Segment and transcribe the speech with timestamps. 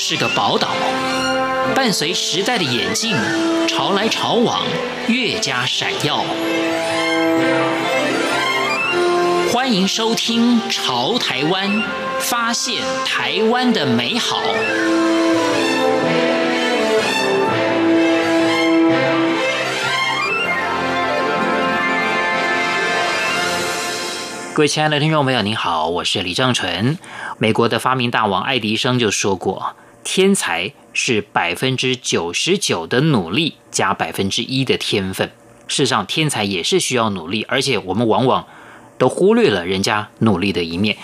[0.00, 0.68] 是个宝岛，
[1.74, 3.16] 伴随时代的演进，
[3.66, 4.62] 潮来潮往，
[5.08, 6.24] 越加闪耀。
[9.52, 11.68] 欢迎收听《潮台湾》，
[12.20, 14.40] 发现台湾的美好。
[24.54, 26.98] 各位亲爱的听众朋友，您好，我是李正纯。
[27.36, 35.30] 美国的发明大王爱迪生就说过：“天才是百分之九十九的努力加百分之一的天分。”
[35.68, 38.46] 事实上，天才也是需要努力，而且我们往往
[38.96, 40.96] 都忽略了人家努力的一面。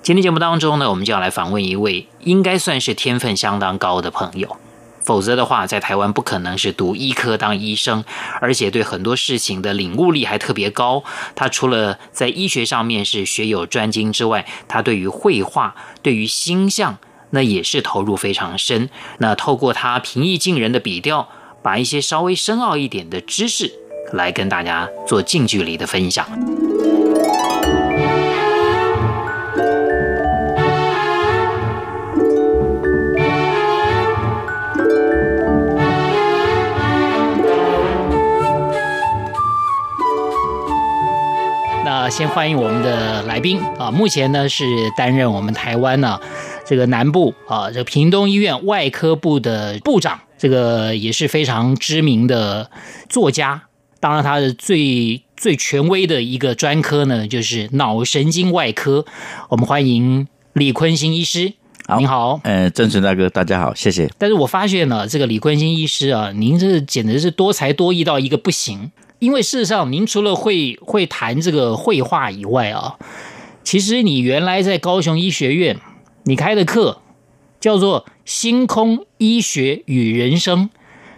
[0.00, 4.56] 今天节目当中呢，我们就要来访问一位应该算是天分相当高的朋友。
[5.04, 8.04] 否则的话，在台湾不可能是读医科当医生，
[8.40, 11.02] 而且对很多事情的领悟力还特别高。
[11.34, 16.98] 他除了在医学上面是学有专精之外，他对于绘画、对于星象，
[17.32, 18.88] 那也是投入非常深。
[19.18, 21.28] 那透过他平易近人的笔调，
[21.62, 23.72] 把一些稍微深奥一点的知识
[24.12, 26.26] 来跟大家做近距离的分享。
[41.84, 44.64] 那先欢迎我们的来宾啊，目前呢是
[44.96, 46.18] 担任我们台湾呢
[46.72, 52.70] 这个南部啊这个屏东医院外科部的部长，这个也是非常知名的
[53.10, 53.64] 作家。
[54.00, 59.04] 当然，他的最最权威的一个专科呢，就是脑神经外科。
[59.50, 61.52] 我们欢迎李坤兴医师。
[61.86, 64.10] 好，您好，呃，郑纯大哥，大家好，谢谢。
[64.16, 68.90] 但是我发现呢，这个李坤兴医师啊，您这简直是多才多艺到一个不行。
[69.18, 72.96] 因为事实上，您除了会会谈这个绘画以外啊，
[73.62, 75.78] 其实你原来在高雄医学院，
[76.24, 76.98] 你开的课
[77.60, 80.66] 叫做《星空医学与人生》，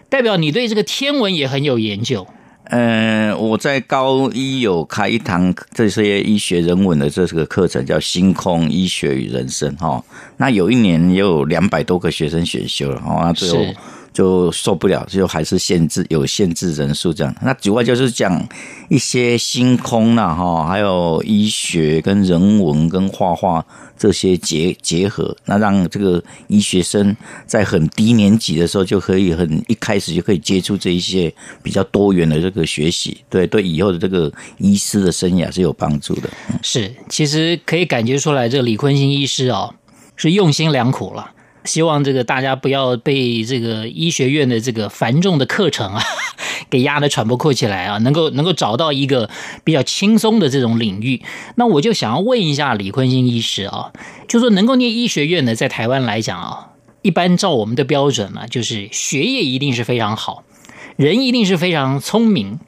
[0.09, 2.27] 代表你对这个天文也很有研究。
[2.65, 10.03] 呃，我在高一有开一堂这些医学人文的这个课程，叫《星空医学与人生》哈。
[10.39, 13.59] 那有一年也有两百多个学生选修了，哈，最后。
[14.15, 17.35] 就受不了，就还是限制有限制人数这样。
[17.43, 18.49] 那主要就是讲
[18.89, 23.67] 一些星空呐，哈，还有医学跟人文跟画画
[23.99, 27.15] 这些结结合，那让这个医学生
[27.45, 36.31] 在很低年级的时候就可以很一开始就可以接触这一些比较多元的这个学习，对对，以后的这个医师的生涯是有帮助的。
[36.63, 39.75] 是，其实可以感觉出来，这个李坤兴医师哦，
[40.15, 41.33] 是用心良苦了。
[41.65, 46.03] 希望这个大家不要被这个医学院的这个繁重的课程啊，
[46.71, 49.29] 给压得喘不过气来啊，能够能够找到一个
[49.65, 51.23] 比较轻松的这种领域。
[51.57, 53.93] 那我就想要问一下李坤兴医师啊，
[54.29, 56.71] 就说能够念医学院的，在台湾来讲啊，
[57.03, 60.45] 一般照我们的标准嘛，就是学业一定是非常好，
[60.97, 62.59] 人一定是非常聪明，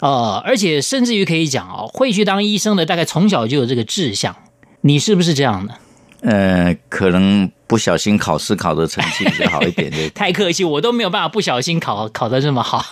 [0.00, 4.34] 呃，而且甚至于可以讲啊，会去当医生的，大概从小就有这个志向。
[4.80, 5.78] 你是不是这样的？
[6.24, 7.50] 呃，可能。
[7.66, 12.84] 不小心考试考的成绩比较好一点 的，太客气，我都没有办法不小心考考的这么好。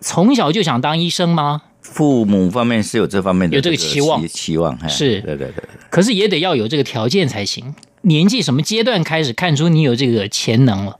[0.00, 1.62] 从小就想当医生吗？
[1.80, 5.64] 父母方面是有这方面的有这个期望，期望是，对对对。
[5.88, 7.74] 可是也得要有这个条件才行。
[8.02, 10.98] 年纪什么阶段开始看出你有这个潜能了？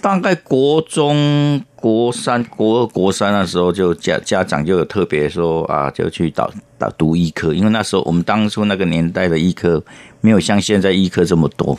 [0.00, 9.82] 大概国中国三、国二、国三那时候，就家家长就有特别说啊，就去导导读医科，因为那时候我们当初那个年代的医科
[10.20, 11.78] 没有像现在医科这么多。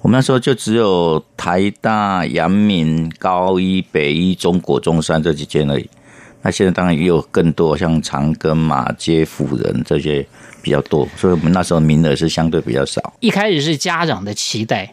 [0.00, 5.88] 我们那时候就只有台大、阳明、高一、北一、中国、中山这几间而已。
[6.40, 10.26] 那现在当然也有更多，像长庚、马偕、辅仁这些
[10.62, 13.14] 比较多，所以我们那时候名额是相对比较少。
[13.20, 14.92] 一开始是家长的期待，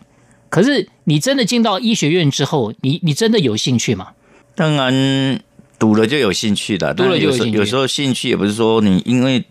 [0.49, 4.07] 可是你真的进到医学院之后，你你真的有兴趣吗？
[4.55, 5.39] 当然，
[5.79, 6.93] 读了就有兴趣的。
[6.93, 7.57] 读了就有兴趣。
[7.57, 9.43] 有时候兴趣也不是说你因为。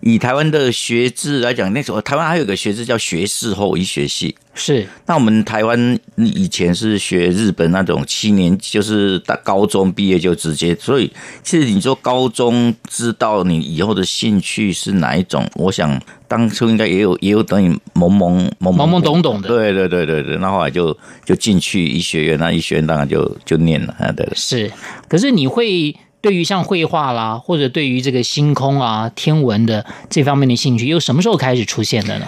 [0.00, 4.34] 以台湾的学制来讲，那时候台湾还有个学制叫学士后医学系。
[4.58, 10.74] 是，那我们台湾以前是学日本那种七年，就是大高中毕业就直接。
[10.76, 11.12] 所以，
[11.42, 19.48] 其实你说高中知道你以后的兴趣是哪一种，我想当初应该也有也有等于懵懵懵懵懵懂懂的。
[19.48, 24.26] 对对对对对，那后来就就进去医学院，那医学院当然就就念了啊，对。
[24.34, 24.72] 是，
[25.08, 25.94] 可是你会。
[26.26, 32.26] 对于像绘画啦，或者对于这个星空啊、天文的这方面的兴趣，又什么时候开始出现的呢？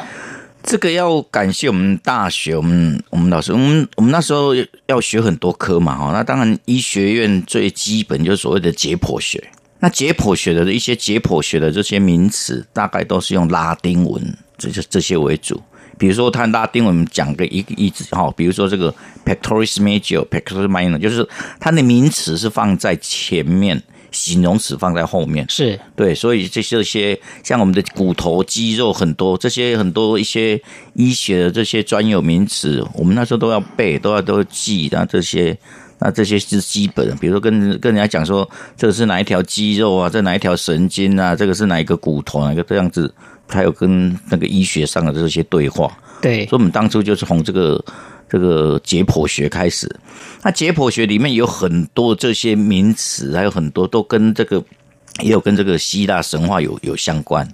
[0.63, 4.55] 这个要感谢我们大学，我们我们老师，我们我们那时候
[4.87, 9.43] 要学很多科嘛，哈，那当然医学院最基本就是所谓的解剖学。
[9.81, 14.23] 那解剖学的一些解剖学的这些名词，大概都是用拉丁文
[14.57, 15.61] 这些这些为主，
[15.99, 21.27] 比如说他拉丁文讲个一个意思哈，比如说这个 pectoris major、pectoris minor，就是
[21.59, 25.45] 它的名词是放在前面，形容词放在后面。
[25.49, 30.61] 是对，所以这这些像我们的骨头、肌肉很多，这些很多一些
[30.95, 35.59] 医学的这些专有名词，我们那时候都要背，都要都要记，然后这些。
[36.01, 43.13] 那这些是基本的，比如说跟跟人家讲说，这个是哪一条肌肉啊，这哪一条神经啊，这个是哪一个骨头，哪个这样子，
[43.49, 45.91] 还有跟那个医学上的这些对话。
[46.21, 47.85] 对，所以我们当初就是从这个
[48.29, 49.89] 这个解剖学开始。
[50.43, 54.63] 那解剖学里面有很多这些名词，还有很多都跟这个
[55.21, 57.49] 也有跟这个希腊神话有有相关。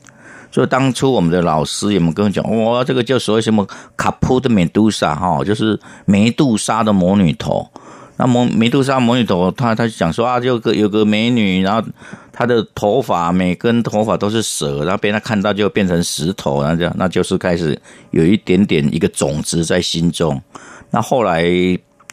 [0.51, 3.67] 所以当初我们的老师有没有跟我讲，哇，这个叫所谓什么
[3.97, 7.69] 卡普的美杜莎哈，就是梅杜莎的魔女头。
[8.17, 11.83] 那么梅杜莎魔女头，他他就讲说啊，有个有个美女，然后
[12.33, 17.81] 她的头发每根头发都是蛇，然后被他看到就变成石头，然后这样，那就是开始
[18.13, 20.41] 有一点点一个种子在心中。
[20.91, 21.43] 那后来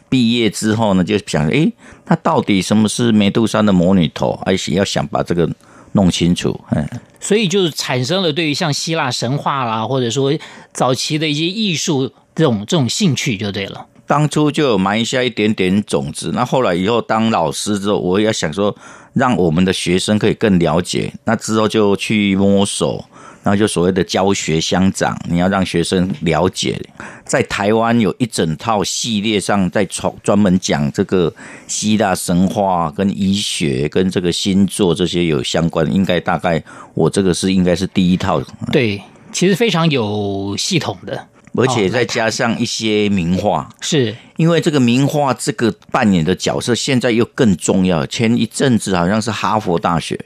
[0.08, 1.72] 毕业之后呢，就想，诶，
[2.06, 4.38] 那到底什么是梅杜莎的魔女头？
[4.44, 5.48] 而且要想把这个
[5.92, 6.84] 弄清楚，嗯，
[7.20, 10.36] 所以就产生了对于像希腊神话啦，或者说
[10.72, 13.86] 早期的一些艺术这种这种兴趣就对了。
[14.12, 18.76] 当初就有埋下一点点种子，那后来以后当老师之后，我也想说，
[19.14, 21.10] 让我们的学生可以更了解。
[21.24, 23.02] 那之后就去摸索，
[23.42, 26.78] 然后就所谓的教学相长，你要让学生了解。
[27.24, 31.32] 在台湾有一整套系列上，在专专门讲这个
[31.66, 36.62] 希腊神话、跟医学、跟这个星座这些有相关，应该大概
[36.92, 38.42] 我这个是应该是第一套。
[38.70, 41.28] 对，其实非常有系统的。
[41.54, 48.06] 而且再加上一些名画，是因为这个名画这个扮演的角色现在又更重要。
[48.06, 50.18] 前一阵子好像是哈佛大学，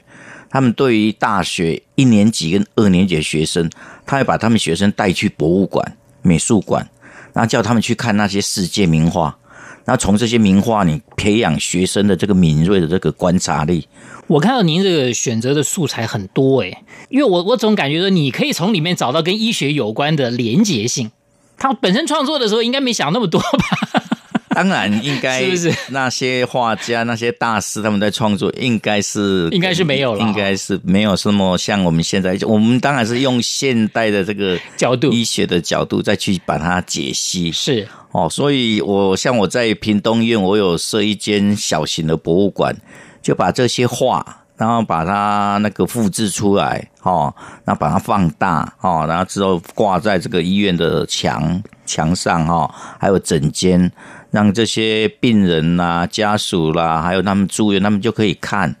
[0.49, 3.69] 他们对于大学一年级跟二年级的学生，
[4.05, 6.89] 他会把他们学生带去博物馆、美术馆，
[7.33, 9.37] 然后叫他们去看那些世界名画，
[9.83, 13.85] 然后从这些名画你培养学生的这个敏锐的这个观察力。
[14.27, 16.77] 我看到您这个选择的素材很多诶，
[17.09, 21.11] 因为我我总感觉说你可以从里面找到跟医学有关的连结性。
[21.57, 24.03] 他本身创作的时候应该没想那么多吧？
[24.55, 37.51] 当然应该， 是不是那些画家、那些大师他们在创作，应该是应该是没有了，应该是没有什么像我们现在，我们当然是用现代的这个角度、医学的角度再去把它解析。
[37.51, 42.75] 是哦，所以我像我在屏东医院，我有设一间小型的博物馆，
[43.21, 44.43] 就把这些画。
[44.57, 47.33] 然后把它那个复制出来，哦，
[47.63, 52.69] 那把它放大，哦，然后之后挂在这个医院的墙墙上，哈，
[52.99, 53.89] 还有诊间，
[54.29, 58.75] 让这些病人啦、家属啦，还有他们住院，他们就可以看。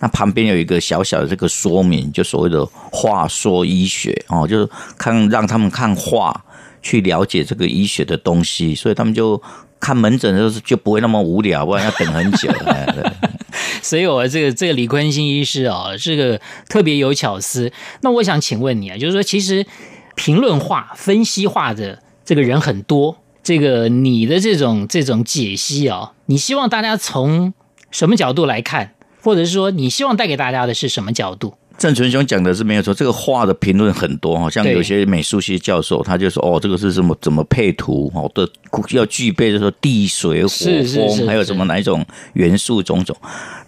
[0.00, 6.44] 那旁边有一个小小的这个说明，就所谓的话说医学，哦，就是看让他们看画
[6.82, 9.40] 去了解这个医学的东西，所以他们就
[9.78, 12.52] 看门诊的时候就不会那么无聊，不然要等很久。
[13.82, 17.72] 所以，我这个这个李坤新医师啊，这个特别有巧思。
[18.02, 19.66] 那我想请问你啊，就是说，其实
[20.14, 27.54] 评论化、分析化的这个人很多，这个你的这种这种解析啊，你希望大家从
[27.90, 31.54] 什么角度来看，或者是说，你希望带给大家的是什么角度？
[31.78, 38.46] 郑纯雄讲的是没有错，这个画的评论很多哈，像有些美术系教授，他就说哦，这个是什么怎么配图哦的，
[38.90, 43.16] 要具备就是说地水火风，还有什么哪一种元素种种。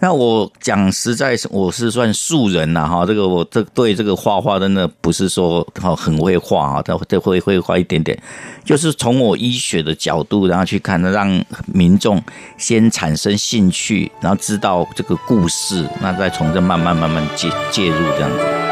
[0.01, 8.21] 那我讲实在是我是算素人呐哈，这个我这对这个画画真的不是说哈很会画啊，他会会会画一点点，
[8.65, 12.21] 就是从我医学的角度然后去看，让民众
[12.57, 18.00] 先产生兴趣，然后知道这个故事，那再从这慢慢慢慢介介入。
[18.15, 18.70] 这样子。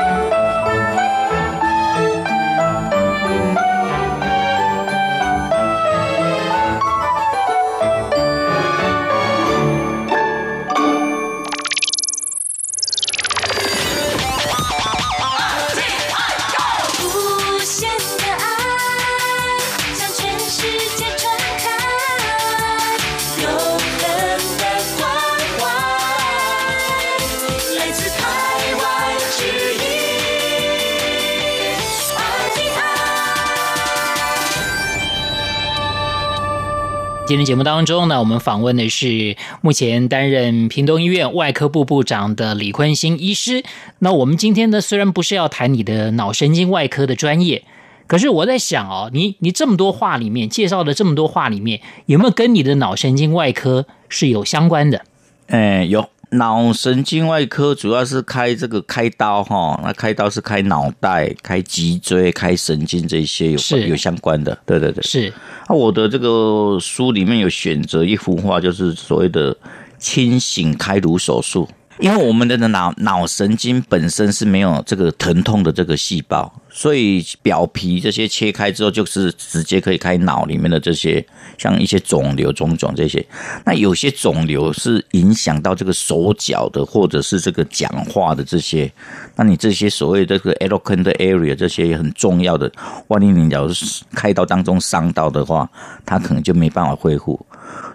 [37.29, 43.63] 今天节目当中呢，我们访问的是目前担任屏东医院外科部部长的李坤兴医师。
[43.99, 47.63] 那我们今天呢，虽然不是要谈你的脑神经外科的专业，
[48.07, 55.03] 可是我在想哦，你你这么多话里面介绍的这么多话里面，有没有跟你的脑神经外科是有相关的？
[55.49, 64.57] 哎，有脑神经外科主要是开这个开刀哈，那开刀是开脑袋、开脊椎、开神经这些有有相关的。
[64.65, 65.33] 对对对，是。
[65.67, 69.55] 那我的这个书里面有选择一幅画，就是所谓的
[69.97, 71.67] 清醒开颅手术。
[71.99, 81.23] 因为我们的脑脑神经本身是没有这个疼痛的这个细胞，所以表皮这些切开之后，就是直接可以开脑里面的这些，
[81.57, 83.23] 像一些肿瘤、肿肿这些。
[83.65, 88.89] 那有些肿瘤是影响到这个手脚的，或者是这个讲话的这些。
[89.35, 92.71] 那你这些所谓的这个 eloquent area 这些也很重要的，
[93.09, 95.69] 万一你要是开刀当中伤到的话，
[96.05, 97.45] 它可能就没办法恢复。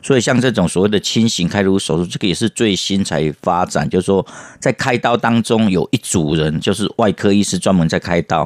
[0.03, 3.89] 所以像这种所谓的轻型开颅手术，这个也是最新才发展。
[3.95, 4.27] 就是说，
[4.59, 8.45] 在开刀当中有一组人，就是外科医师专门在开刀；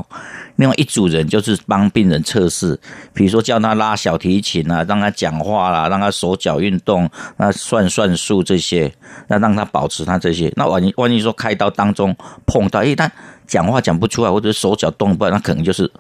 [0.57, 2.78] 另外一组人就是帮病人测试，
[3.14, 8.93] 比如说叫他拉小提琴啊，让他讲话啦，让他手脚运动，那算算数这些，
[9.26, 10.52] 那让他保持他这些。
[10.55, 12.14] 那万一万一说开刀当中
[12.47, 13.11] 碰到，一旦
[13.49, 15.90] 讲话讲不出来，或者手脚动不了，那可能就是。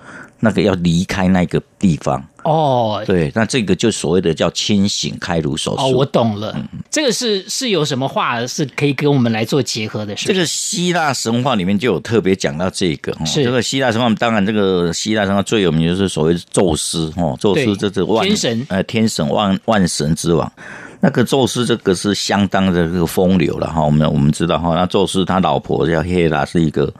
[0.40, 5.82] 那个要离开那个地方哦，对，那这个就所谓的叫清醒开颅手术。
[5.82, 10.16] 哦，我懂了，嗯、这个是是有什么话是可以跟我们来做结合的？
[10.16, 13.12] 是是，这个希腊神话里面就有特别讲到这个。
[13.26, 20.52] 是这个希腊神话，当然这个希腊神话最有名就是所谓的宙斯哦，宙斯这是万天神，呃，天神万万神之王。
[21.00, 23.84] 那个宙斯这个是相当的这个风流了哈。
[23.84, 26.92] 我们我们知道哈，那宙斯他老婆叫赫拉是一个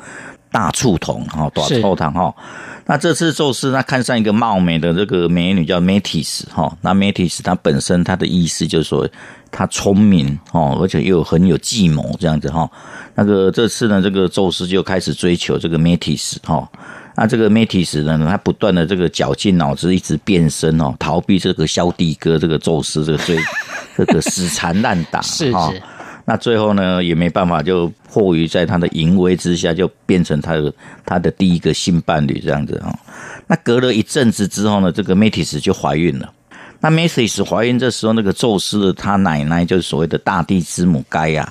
[0.50, 2.34] 大醋桶哈，大醋桶哈。
[2.86, 9.06] 那这次宙斯他看上一个貌美的这个美女叫 Metis 哈，那 Metis 她本身她的意思就是说
[9.50, 12.70] 她聪明哦，而且又很有计谋这样子哈。
[13.14, 16.66] 那个这次呢，这个宙斯就开始追求这个 Metis 哈。
[17.14, 23.36] 那这个 Metis 呢，他不断的这个绞尽脑汁，一直变身哦，逃避这个萧帝哥这个宙斯这个追
[23.98, 25.82] 这个死缠烂打是是。
[26.30, 30.70] 那最后呢，也没办法，就迫于在他的淫威之下，就变成他的
[31.06, 32.94] 他的第一个性伴侣这样子哈。
[33.46, 36.30] 那隔了一阵子之后呢，这个 Metis 就怀孕了。
[36.80, 41.50] 那 Metis 怀孕这时候，那个宙斯的他奶奶就是所谓的大地之母盖亚。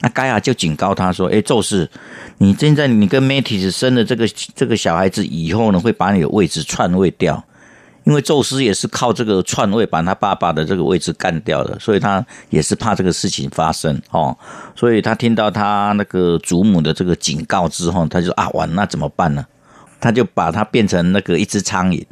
[0.00, 1.90] 那盖亚就警告他说：“哎，宙斯，
[2.38, 7.44] 你现在你跟 Metis 生的这个这个小孩子以后呢，会把你的位置篡位掉。”
[8.04, 14.36] 因为宙斯也是靠这个篡位把他爸爸的这个位置干掉的，所以他也是怕这个事情发生哦。
[14.76, 19.44] 所以他听到他那个祖母的这个警告之后，他就啊，完，那怎么办呢？
[20.00, 22.04] 他就把它变成那个一只苍蝇，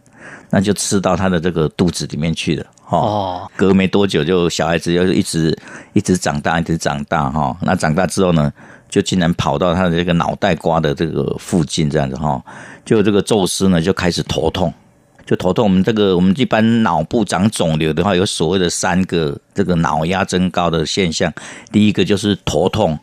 [0.49, 2.67] 那就吃到他的这个肚子里面去了。
[2.89, 5.55] 哦，隔没多久，就小孩子就一直
[5.93, 7.55] 一直长大，一直长大哈。
[7.61, 8.51] 那长大之后呢，
[8.89, 12.43] 就竟然跑到他的这个脑袋瓜的这个附近，这样子哈，
[12.83, 14.73] 就这个宙斯呢就开始头痛。
[15.25, 21.33] 就头痛，我们这个我们一般脑部长肿瘤的话，有所谓的三个这个脑压增高的现象。
[21.71, 22.99] 第一个就是头痛，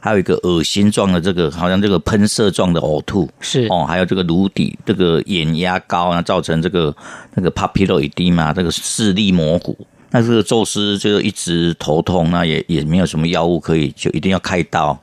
[0.00, 6.94] 还有一个恶心状的这个，好像这个喷射状的呕吐，是哦，还有这个颅底这个眼压高，然后造成这个
[7.34, 9.76] 那个 papilloedema 这个视力模糊。
[10.10, 14.96] 那这个宙斯就一直头痛，那也也没有什么药物可以，就一定要开刀。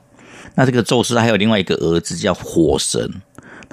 [0.54, 3.10] 那这个宙斯还有另外一个儿子叫火神。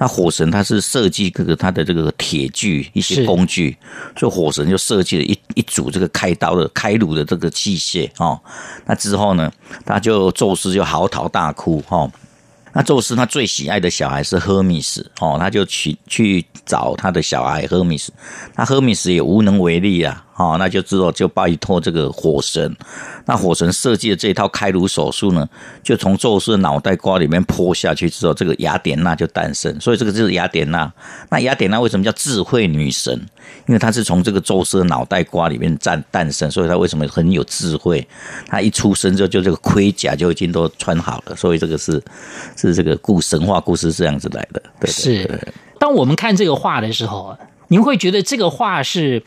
[0.02, 3.76] 那火神他是设计这个他的这个铁具一些工具，
[4.16, 8.40] 所以火神就设计了一一组这个开刀的开颅的这个器械哦。
[8.86, 9.52] 那之后呢，
[9.84, 12.10] 他就宙斯就嚎啕大哭哦。
[12.72, 18.10] 那宙斯他最喜爱的小孩是赫米斯哦，他就去去找他的小孩赫米斯，
[18.56, 20.24] 那赫米斯也无能为力啊。
[20.40, 22.74] 哦，那就知道就拜托这个火神。
[23.26, 25.46] 那火神设计的这一套开颅手术呢，
[25.82, 29.78] 就从宙斯的脑袋瓜里面泼下去之后，这个雅典娜就诞生。
[29.78, 30.90] 所以这个就是雅典娜。
[31.28, 33.14] 那雅典娜为什么叫智慧女神？
[33.66, 38.06] 因为她是从这个宙斯的脑袋瓜里面诞诞生，所以她为什么很有智慧？
[38.46, 42.02] 她一出生之后就这个盔甲就已经都穿好了，所以这个是
[42.56, 44.62] 是这个故神话故事是这样子来的。
[44.80, 45.52] 对，是。
[45.78, 47.36] 当我们看这个画的时候，
[47.68, 49.22] 您会觉得这个画是？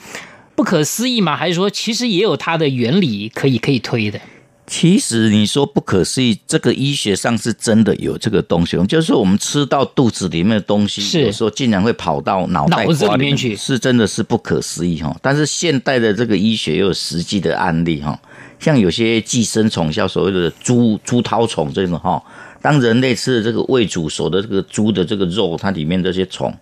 [0.55, 1.35] 不可思议吗？
[1.35, 4.19] 还是说其实也有它的原理可以可以推的？
[4.65, 8.77] 其实你说不可思议，这个医学上是真的有这个东西。
[8.85, 15.13] 就是我们吃到肚子里面的东西，是有时候竟然会跑到脑袋瓜里面，去，是真的是不可思议哈。
[15.21, 18.17] 但是现代的这个医学也有实际的案例哈，
[18.57, 22.23] 像有些寄生虫，像所谓的猪猪绦虫这种哈，
[22.61, 26.53] 当人类吃的这个胃煮熟的这个猪的这个肉，它里面这些虫，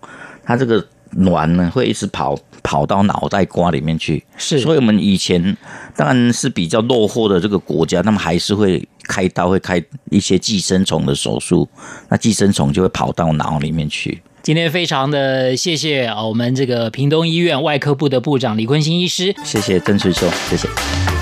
[0.44, 0.84] 它这个。
[1.16, 5.56] 卵呢会一直跑跑到脑袋瓜里面去，是，所以我们以前
[5.96, 11.68] 当然是比较落后的这个国家，他们还是会开刀，会开一些寄生虫的手术，
[12.08, 14.22] 那寄生虫就会跑到脑里面去。
[14.42, 21.21] 今天非常的谢谢我们这个屏东医院外科部的部长李坤兴医师，谢谢曾水兄，谢谢。